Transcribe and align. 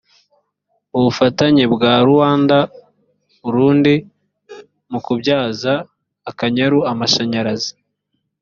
ubufatanye 0.97 1.63
bwa 1.73 1.93
ruanda 2.07 2.57
urundi 3.47 3.93
mu 4.91 4.99
kubyaza 5.05 5.73
akanyaru 6.29 6.79
amashanyarazi 6.91 7.73